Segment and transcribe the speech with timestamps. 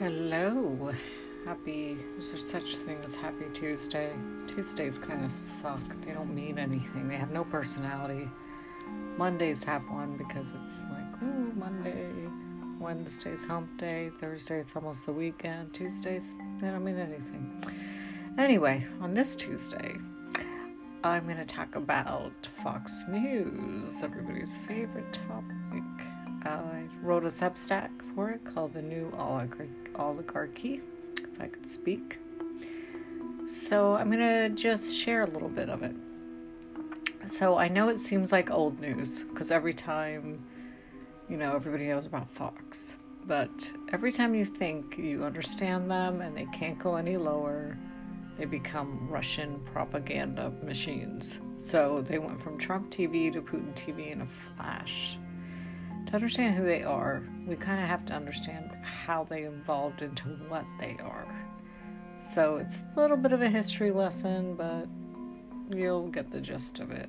[0.00, 0.90] Hello.
[1.44, 1.98] Happy.
[2.18, 4.10] Is there such thing as Happy Tuesday?
[4.46, 5.78] Tuesdays kind of suck.
[6.00, 7.06] They don't mean anything.
[7.06, 8.26] They have no personality.
[9.18, 12.08] Mondays have one because it's like, ooh, Monday.
[12.78, 14.10] Wednesday's hump day.
[14.16, 15.74] Thursday, it's almost the weekend.
[15.74, 17.62] Tuesdays, they don't mean anything.
[18.38, 19.98] Anyway, on this Tuesday,
[21.04, 25.59] I'm going to talk about Fox News, everybody's favorite topic.
[26.42, 29.12] I wrote a Substack for it called The New
[29.94, 30.80] Oligarchy,
[31.16, 32.18] if I could speak.
[33.48, 35.94] So I'm going to just share a little bit of it.
[37.26, 40.44] So I know it seems like old news because every time,
[41.28, 42.96] you know, everybody knows about Fox.
[43.26, 47.76] But every time you think you understand them and they can't go any lower,
[48.38, 51.40] they become Russian propaganda machines.
[51.58, 55.18] So they went from Trump TV to Putin TV in a flash
[56.10, 60.28] to understand who they are, we kind of have to understand how they evolved into
[60.48, 61.46] what they are.
[62.22, 64.86] So it's a little bit of a history lesson, but
[65.76, 67.08] you'll get the gist of it.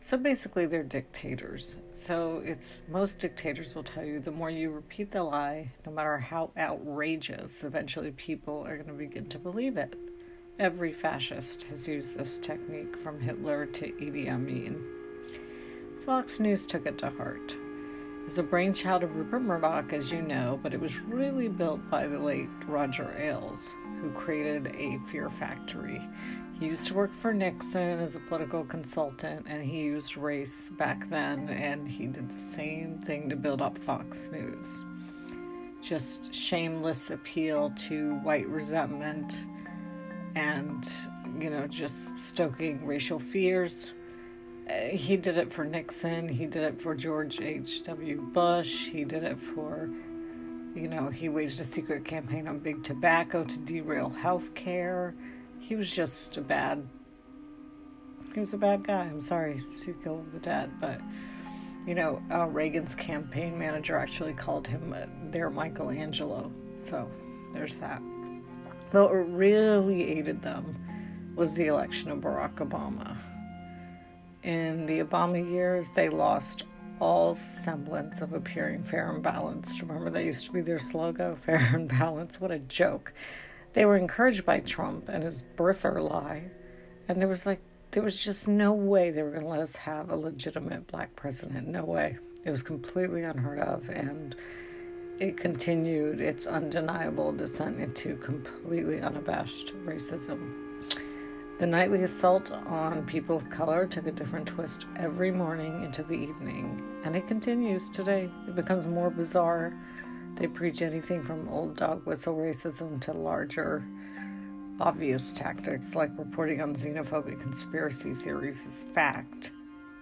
[0.00, 1.76] So basically, they're dictators.
[1.92, 6.18] So it's most dictators will tell you the more you repeat the lie, no matter
[6.18, 9.96] how outrageous, eventually people are going to begin to believe it.
[10.58, 14.84] Every fascist has used this technique from Hitler to Idi Amin.
[16.04, 17.56] Fox News took it to heart
[18.28, 22.06] is a brainchild of Rupert Murdoch, as you know, but it was really built by
[22.06, 26.06] the late Roger Ailes, who created a fear factory.
[26.60, 31.08] He used to work for Nixon as a political consultant, and he used race back
[31.08, 34.84] then, and he did the same thing to build up Fox News.
[35.80, 39.46] Just shameless appeal to white resentment
[40.34, 40.86] and,
[41.40, 43.94] you know, just stoking racial fears
[44.68, 46.28] he did it for Nixon.
[46.28, 48.20] He did it for George H.W.
[48.32, 48.86] Bush.
[48.86, 49.88] He did it for,
[50.74, 55.14] you know, he waged a secret campaign on big tobacco to derail health care.
[55.58, 56.86] He was just a bad,
[58.34, 59.04] he was a bad guy.
[59.04, 59.60] I'm sorry,
[60.02, 61.00] kill of the dead, but,
[61.86, 66.52] you know, uh, Reagan's campaign manager actually called him uh, their Michelangelo.
[66.76, 67.08] So
[67.54, 68.02] there's that.
[68.90, 70.74] But what really aided them
[71.34, 73.16] was the election of Barack Obama
[74.42, 76.64] in the Obama years, they lost
[77.00, 79.80] all semblance of appearing fair and balanced.
[79.80, 82.40] Remember, that used to be their slogan, fair and balanced?
[82.40, 83.12] What a joke.
[83.72, 86.50] They were encouraged by Trump and his birther lie.
[87.06, 87.60] And there was like,
[87.90, 91.14] there was just no way they were going to let us have a legitimate black
[91.16, 91.68] president.
[91.68, 92.18] No way.
[92.44, 93.88] It was completely unheard of.
[93.88, 94.34] And
[95.20, 100.67] it continued its undeniable descent into completely unabashed racism.
[101.58, 106.14] The nightly assault on people of color took a different twist every morning into the
[106.14, 108.30] evening, and it continues today.
[108.46, 109.76] It becomes more bizarre.
[110.36, 113.84] They preach anything from old dog whistle racism to larger,
[114.78, 119.50] obvious tactics like reporting on xenophobic conspiracy theories as fact.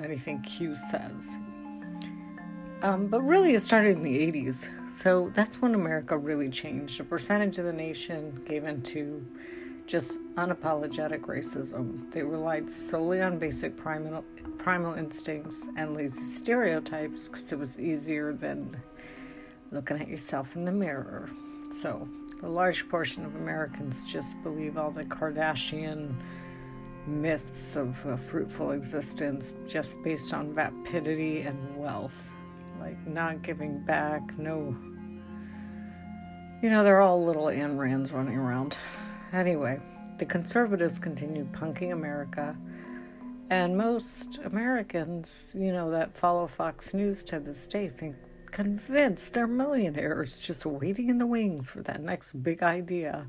[0.00, 1.40] Anything Q says.
[2.82, 4.68] Um, but really, it started in the 80s.
[4.92, 7.00] So that's when America really changed.
[7.00, 9.26] A percentage of the nation gave into
[9.90, 12.08] just unapologetic racism.
[12.12, 14.24] They relied solely on basic primal,
[14.56, 18.80] primal instincts and lazy stereotypes because it was easier than
[19.72, 21.28] looking at yourself in the mirror.
[21.72, 22.08] So,
[22.44, 26.14] a large portion of Americans just believe all the Kardashian
[27.08, 32.32] myths of a fruitful existence just based on vapidity and wealth.
[32.78, 34.76] Like not giving back, no.
[36.62, 38.76] You know, they're all little Ayn Rands running around.
[39.32, 39.80] Anyway,
[40.18, 42.56] the conservatives continued punking America,
[43.48, 48.16] and most Americans, you know, that follow Fox News to this day think
[48.50, 53.26] convinced they're millionaires just waiting in the wings for that next big idea.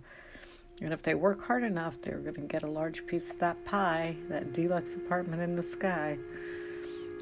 [0.82, 3.64] And if they work hard enough, they're going to get a large piece of that
[3.66, 6.18] pie, that deluxe apartment in the sky.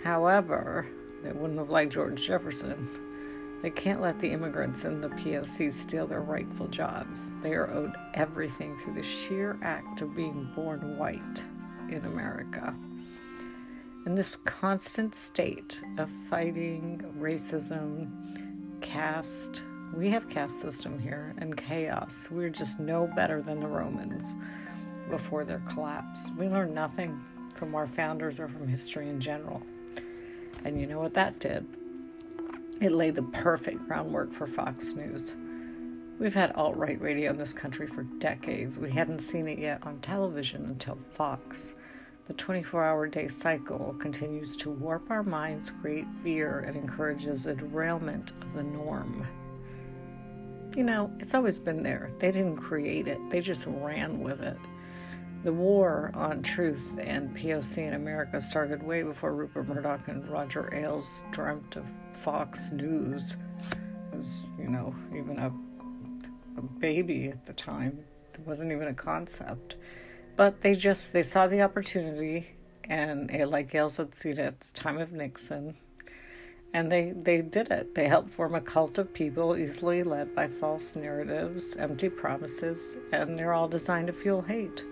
[0.03, 0.87] However,
[1.23, 3.08] they wouldn't have liked George Jefferson.
[3.61, 7.31] They can't let the immigrants and the POC steal their rightful jobs.
[7.41, 11.43] They are owed everything through the sheer act of being born white
[11.89, 12.73] in America.
[14.05, 18.09] In this constant state of fighting racism,
[18.81, 19.63] caste,
[19.93, 22.29] we have caste system here, and chaos.
[22.31, 24.35] We're just no better than the Romans
[25.09, 26.31] before their collapse.
[26.37, 27.19] We learn nothing
[27.55, 29.61] from our founders or from history in general.
[30.63, 31.65] And you know what that did?
[32.81, 35.35] It laid the perfect groundwork for Fox News.
[36.17, 38.79] We've had alt right radio in this country for decades.
[38.79, 41.75] We hadn't seen it yet on television until Fox.
[42.27, 47.53] The 24 hour day cycle continues to warp our minds, create fear, and encourages the
[47.53, 49.27] derailment of the norm.
[50.77, 52.11] you know, it's always been there.
[52.19, 54.57] They didn't create it, they just ran with it.
[55.41, 60.69] The war on truth and POC in America started way before Rupert Murdoch and Roger
[60.75, 63.37] Ailes dreamt of Fox News.
[64.11, 65.47] It was, you know, even a,
[66.57, 68.03] a baby at the time.
[68.33, 69.77] It wasn't even a concept.
[70.35, 72.47] But they just, they saw the opportunity
[72.83, 75.73] and it, like Ailes had seen at the time of Nixon
[76.73, 77.95] and they, they did it.
[77.95, 83.39] They helped form a cult of people easily led by false narratives, empty promises, and
[83.39, 84.83] they're all designed to fuel hate.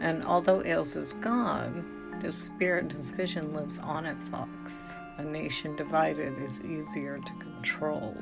[0.00, 4.94] And although Ailes is gone, his spirit and his vision lives on at Fox.
[5.18, 8.16] A nation divided is easier to control.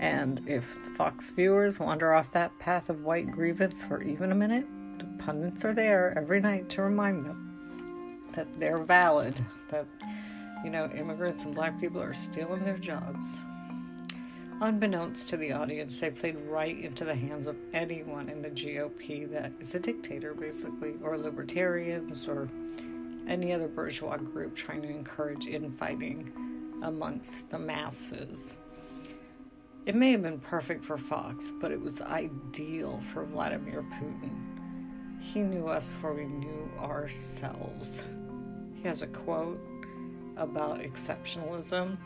[0.00, 0.64] And if
[0.96, 4.66] Fox viewers wander off that path of white grievance for even a minute,
[4.98, 9.34] the pundits are there every night to remind them that they're valid,
[9.68, 9.86] that
[10.64, 13.38] you know, immigrants and black people are stealing their jobs.
[14.60, 19.30] Unbeknownst to the audience, they played right into the hands of anyone in the GOP
[19.30, 22.48] that is a dictator, basically, or libertarians, or
[23.26, 26.32] any other bourgeois group trying to encourage infighting
[26.82, 28.56] amongst the masses.
[29.86, 35.20] It may have been perfect for Fox, but it was ideal for Vladimir Putin.
[35.20, 38.04] He knew us before we knew ourselves.
[38.76, 39.60] He has a quote
[40.36, 41.98] about exceptionalism.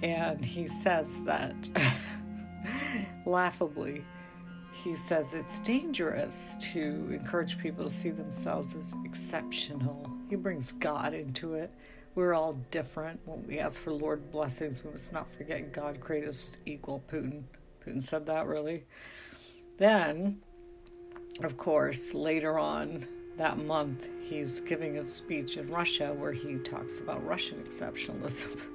[0.00, 1.54] And he says that,
[3.26, 4.04] laughably,
[4.72, 10.10] he says it's dangerous to encourage people to see themselves as exceptional.
[10.28, 11.70] He brings God into it.
[12.14, 13.20] We're all different.
[13.24, 17.02] When we ask for Lord blessings, we must not forget God created us equal.
[17.10, 17.44] Putin.
[17.84, 18.84] Putin said that, really.
[19.78, 20.40] Then,
[21.42, 23.06] of course, later on,
[23.36, 28.60] that month, he's giving a speech in Russia where he talks about Russian exceptionalism.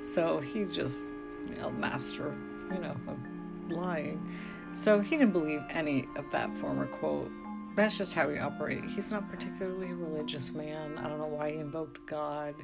[0.00, 1.10] so he's just
[1.62, 2.36] a master,
[2.72, 4.36] you know, of lying.
[4.72, 7.30] So he didn't believe any of that former quote.
[7.74, 8.92] That's just how he operates.
[8.92, 10.98] He's not particularly a religious man.
[10.98, 12.54] I don't know why he invoked God.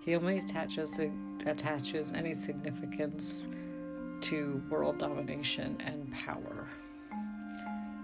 [0.00, 1.00] He only attaches
[1.46, 3.46] attaches any significance
[4.22, 6.68] to world domination and power.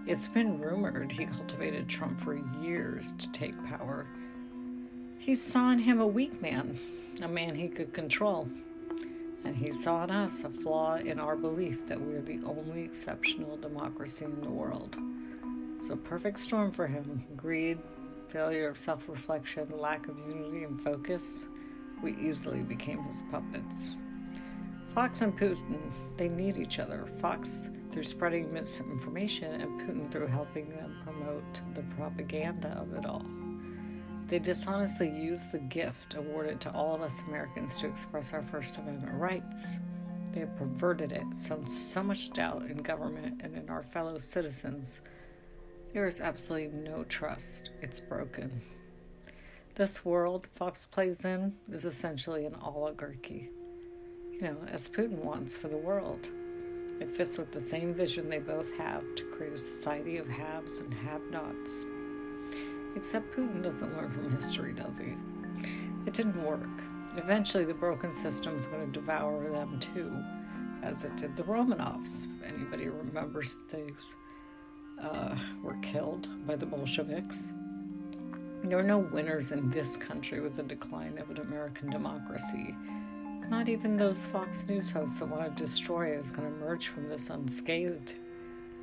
[0.07, 4.07] It's been rumored he cultivated Trump for years to take power.
[5.19, 6.77] He saw in him a weak man,
[7.21, 8.49] a man he could control.
[9.43, 13.57] And he saw in us a flaw in our belief that we're the only exceptional
[13.57, 14.97] democracy in the world.
[15.91, 17.77] A perfect storm for him greed,
[18.29, 21.47] failure of self reflection, lack of unity and focus.
[22.01, 23.97] We easily became his puppets.
[24.95, 27.05] Fox and Putin, they need each other.
[27.17, 33.25] Fox through spreading misinformation, and Putin through helping them promote the propaganda of it all.
[34.31, 38.77] They dishonestly used the gift awarded to all of us Americans to express our First
[38.77, 39.75] Amendment rights.
[40.31, 45.01] They have perverted it, sown so much doubt in government and in our fellow citizens.
[45.91, 47.71] There is absolutely no trust.
[47.81, 48.61] It's broken.
[49.75, 53.49] This world Fox plays in is essentially an oligarchy.
[54.31, 56.29] You know, as Putin wants for the world.
[57.01, 60.79] It fits with the same vision they both have to create a society of haves
[60.79, 61.83] and have nots.
[62.95, 65.15] Except Putin doesn't learn from history, does he?
[66.05, 66.69] It didn't work.
[67.17, 70.11] Eventually, the broken system is going to devour them too,
[70.81, 72.27] as it did the Romanovs.
[72.39, 73.93] If anybody remembers, they
[75.01, 77.53] uh, were killed by the Bolsheviks.
[78.63, 82.75] There are no winners in this country with the decline of an American democracy.
[83.49, 86.87] Not even those Fox News hosts that want to destroy it is going to emerge
[86.87, 88.15] from this unscathed.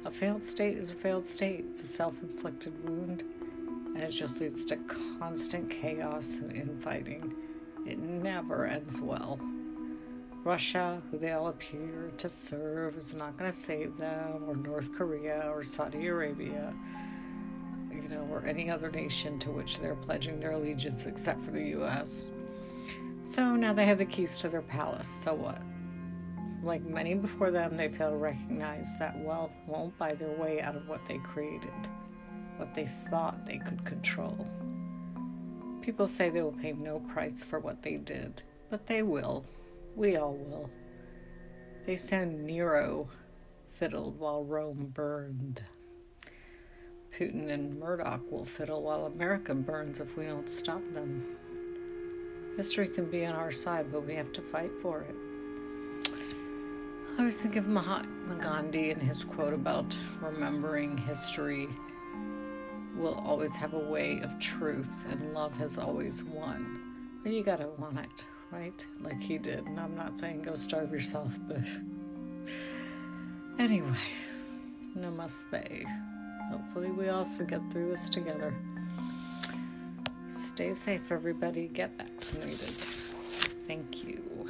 [0.04, 1.64] A failed state is a failed state.
[1.70, 3.24] It's a self inflicted wound,
[3.98, 4.76] and it just leads to
[5.18, 7.34] constant chaos and infighting.
[7.84, 9.40] It never ends well.
[10.44, 14.94] Russia, who they all appear to serve, is not going to save them, or North
[14.94, 16.72] Korea, or Saudi Arabia,
[17.90, 21.64] you know, or any other nation to which they're pledging their allegiance except for the
[21.70, 22.30] U.S.
[23.24, 25.08] So now they have the keys to their palace.
[25.08, 25.60] So what?
[26.62, 30.76] Like many before them, they fail to recognize that wealth won't buy their way out
[30.76, 31.88] of what they created,
[32.58, 34.46] what they thought they could control.
[35.80, 39.44] People say they will pay no price for what they did, but they will.
[39.96, 40.70] We all will.
[41.86, 43.08] They send Nero
[43.66, 45.62] fiddled while Rome burned.
[47.16, 51.24] Putin and Murdoch will fiddle while America burns if we don't stop them.
[52.56, 55.14] History can be on our side, but we have to fight for it.
[57.18, 61.68] I was thinking of Mahatma Gandhi and his quote about remembering history
[62.98, 66.80] will always have a way of truth, and love has always won.
[67.22, 68.08] But you gotta want it,
[68.50, 68.86] right?
[69.00, 69.66] Like he did.
[69.66, 71.62] And I'm not saying go starve yourself, but
[73.58, 73.96] anyway,
[74.96, 75.84] namaste.
[76.50, 78.54] Hopefully, we also get through this together.
[80.28, 81.68] Stay safe, everybody.
[81.68, 82.74] Get vaccinated.
[83.66, 84.48] Thank you.